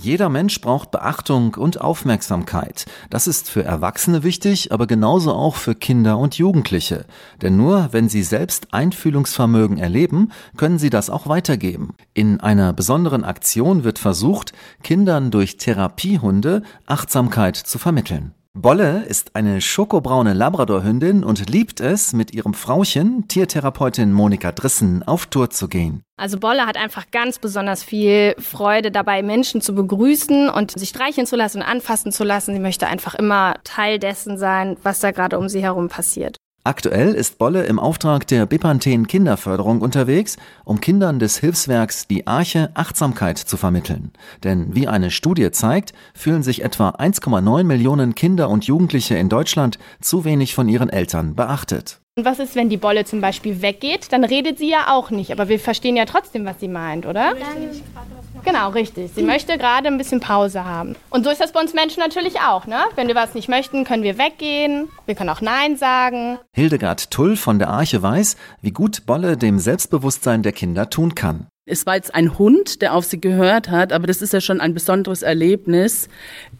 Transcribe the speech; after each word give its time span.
Jeder 0.00 0.28
Mensch 0.28 0.60
braucht 0.60 0.92
Beachtung 0.92 1.56
und 1.56 1.80
Aufmerksamkeit. 1.80 2.86
Das 3.10 3.26
ist 3.26 3.50
für 3.50 3.64
Erwachsene 3.64 4.22
wichtig, 4.22 4.70
aber 4.70 4.86
genauso 4.86 5.32
auch 5.32 5.56
für 5.56 5.74
Kinder 5.74 6.18
und 6.18 6.38
Jugendliche. 6.38 7.04
Denn 7.42 7.56
nur 7.56 7.88
wenn 7.90 8.08
sie 8.08 8.22
selbst 8.22 8.68
Einfühlungsvermögen 8.72 9.76
erleben, 9.76 10.30
können 10.56 10.78
sie 10.78 10.90
das 10.90 11.10
auch 11.10 11.26
weitergeben. 11.26 11.96
In 12.14 12.38
einer 12.38 12.72
besonderen 12.72 13.24
Aktion 13.24 13.82
wird 13.82 13.98
versucht, 13.98 14.52
Kindern 14.84 15.32
durch 15.32 15.56
Therapiehunde 15.56 16.62
Achtsamkeit 16.86 17.56
zu 17.56 17.80
vermitteln. 17.80 18.34
Bolle 18.60 19.04
ist 19.04 19.36
eine 19.36 19.60
schokobraune 19.60 20.34
Labradorhündin 20.34 21.22
und 21.22 21.48
liebt 21.48 21.78
es, 21.78 22.12
mit 22.12 22.34
ihrem 22.34 22.54
Frauchen, 22.54 23.28
Tiertherapeutin 23.28 24.12
Monika 24.12 24.50
Drissen, 24.50 25.04
auf 25.04 25.26
Tour 25.26 25.50
zu 25.50 25.68
gehen. 25.68 26.02
Also 26.16 26.40
Bolle 26.40 26.66
hat 26.66 26.76
einfach 26.76 27.12
ganz 27.12 27.38
besonders 27.38 27.84
viel 27.84 28.34
Freude 28.40 28.90
dabei, 28.90 29.22
Menschen 29.22 29.60
zu 29.60 29.76
begrüßen 29.76 30.48
und 30.48 30.72
sich 30.72 30.88
streicheln 30.88 31.28
zu 31.28 31.36
lassen 31.36 31.58
und 31.58 31.68
anfassen 31.68 32.10
zu 32.10 32.24
lassen. 32.24 32.52
Sie 32.52 32.60
möchte 32.60 32.88
einfach 32.88 33.14
immer 33.14 33.54
Teil 33.62 34.00
dessen 34.00 34.36
sein, 34.38 34.76
was 34.82 34.98
da 34.98 35.12
gerade 35.12 35.38
um 35.38 35.48
sie 35.48 35.62
herum 35.62 35.88
passiert. 35.88 36.36
Aktuell 36.64 37.14
ist 37.14 37.38
Bolle 37.38 37.64
im 37.64 37.78
Auftrag 37.78 38.26
der 38.26 38.44
Bepanthen 38.44 39.06
Kinderförderung 39.06 39.80
unterwegs, 39.80 40.36
um 40.64 40.80
Kindern 40.80 41.18
des 41.18 41.38
Hilfswerks 41.38 42.06
Die 42.06 42.26
Arche 42.26 42.70
Achtsamkeit 42.74 43.38
zu 43.38 43.56
vermitteln. 43.56 44.12
Denn 44.44 44.74
wie 44.74 44.86
eine 44.86 45.10
Studie 45.10 45.50
zeigt, 45.50 45.94
fühlen 46.14 46.42
sich 46.42 46.62
etwa 46.62 46.90
1,9 46.90 47.64
Millionen 47.64 48.14
Kinder 48.14 48.50
und 48.50 48.66
Jugendliche 48.66 49.16
in 49.16 49.28
Deutschland 49.28 49.78
zu 50.00 50.24
wenig 50.24 50.54
von 50.54 50.68
ihren 50.68 50.90
Eltern 50.90 51.34
beachtet. 51.34 52.00
Und 52.16 52.24
was 52.24 52.40
ist, 52.40 52.56
wenn 52.56 52.68
die 52.68 52.76
Bolle 52.76 53.04
zum 53.04 53.20
Beispiel 53.20 53.62
weggeht? 53.62 54.12
Dann 54.12 54.24
redet 54.24 54.58
sie 54.58 54.68
ja 54.68 54.88
auch 54.92 55.10
nicht, 55.10 55.30
aber 55.30 55.48
wir 55.48 55.60
verstehen 55.60 55.96
ja 55.96 56.04
trotzdem, 56.04 56.44
was 56.44 56.58
sie 56.58 56.68
meint, 56.68 57.06
oder? 57.06 57.34
Genau, 58.44 58.70
richtig. 58.70 59.12
Sie 59.14 59.22
möchte 59.22 59.58
gerade 59.58 59.88
ein 59.88 59.98
bisschen 59.98 60.20
Pause 60.20 60.64
haben. 60.64 60.96
Und 61.10 61.24
so 61.24 61.30
ist 61.30 61.40
das 61.40 61.52
bei 61.52 61.60
uns 61.60 61.74
Menschen 61.74 62.00
natürlich 62.00 62.40
auch, 62.40 62.66
ne? 62.66 62.80
Wenn 62.94 63.08
wir 63.08 63.14
was 63.14 63.34
nicht 63.34 63.48
möchten, 63.48 63.84
können 63.84 64.02
wir 64.02 64.18
weggehen. 64.18 64.88
Wir 65.06 65.14
können 65.14 65.30
auch 65.30 65.40
Nein 65.40 65.76
sagen. 65.76 66.38
Hildegard 66.52 67.10
Tull 67.10 67.36
von 67.36 67.58
der 67.58 67.68
Arche 67.68 68.02
weiß, 68.02 68.36
wie 68.62 68.70
gut 68.70 69.06
Bolle 69.06 69.36
dem 69.36 69.58
Selbstbewusstsein 69.58 70.42
der 70.42 70.52
Kinder 70.52 70.90
tun 70.90 71.14
kann. 71.14 71.46
Es 71.70 71.84
war 71.84 71.96
jetzt 71.96 72.14
ein 72.14 72.38
Hund, 72.38 72.80
der 72.80 72.94
auf 72.94 73.04
sie 73.04 73.20
gehört 73.20 73.68
hat, 73.68 73.92
aber 73.92 74.06
das 74.06 74.22
ist 74.22 74.32
ja 74.32 74.40
schon 74.40 74.60
ein 74.60 74.72
besonderes 74.72 75.20
Erlebnis. 75.20 76.08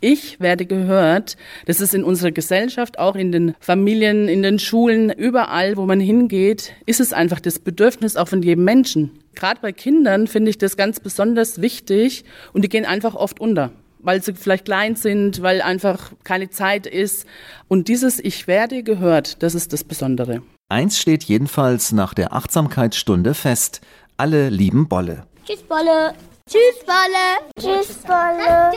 Ich 0.00 0.38
werde 0.38 0.66
gehört. 0.66 1.38
Das 1.64 1.80
ist 1.80 1.94
in 1.94 2.04
unserer 2.04 2.30
Gesellschaft, 2.30 2.98
auch 2.98 3.16
in 3.16 3.32
den 3.32 3.54
Familien, 3.58 4.28
in 4.28 4.42
den 4.42 4.58
Schulen, 4.58 5.10
überall, 5.10 5.78
wo 5.78 5.86
man 5.86 5.98
hingeht, 5.98 6.74
ist 6.84 7.00
es 7.00 7.14
einfach 7.14 7.40
das 7.40 7.58
Bedürfnis 7.58 8.16
auch 8.16 8.28
von 8.28 8.42
jedem 8.42 8.64
Menschen. 8.64 9.10
Gerade 9.34 9.60
bei 9.62 9.72
Kindern 9.72 10.26
finde 10.26 10.50
ich 10.50 10.58
das 10.58 10.76
ganz 10.76 11.00
besonders 11.00 11.62
wichtig 11.62 12.24
und 12.52 12.62
die 12.62 12.68
gehen 12.68 12.84
einfach 12.84 13.14
oft 13.14 13.40
unter 13.40 13.70
weil 14.00 14.22
sie 14.22 14.32
vielleicht 14.32 14.64
klein 14.64 14.94
sind, 14.94 15.42
weil 15.42 15.60
einfach 15.60 16.12
keine 16.22 16.50
Zeit 16.50 16.86
ist. 16.86 17.26
Und 17.66 17.88
dieses 17.88 18.20
Ich 18.20 18.46
werde 18.46 18.84
gehört, 18.84 19.42
das 19.42 19.56
ist 19.56 19.72
das 19.72 19.82
Besondere. 19.82 20.42
Eins 20.68 21.00
steht 21.00 21.24
jedenfalls 21.24 21.92
nach 21.92 22.14
der 22.14 22.32
Achtsamkeitsstunde 22.32 23.34
fest. 23.34 23.80
Alle 24.20 24.48
lieben 24.48 24.88
Bolle. 24.88 25.28
Tschüss, 25.46 25.62
Bolle. 25.62 26.12
Tschüss, 26.50 26.84
Bolle. 26.84 27.38
Tschüss, 27.56 27.98
Bolle. 27.98 28.72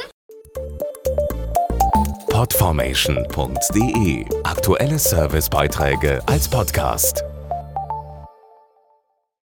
Podformation.de 2.29 4.25
Aktuelle 4.43 4.99
Servicebeiträge 4.99 6.21
als 6.27 6.47
Podcast. 6.47 7.23